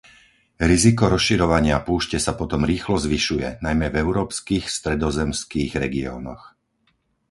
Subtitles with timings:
[0.69, 6.43] Riziko rozširovania púšte sa potom rýchlo zvyšuje, najmä v európskych stredozemských regiónoch.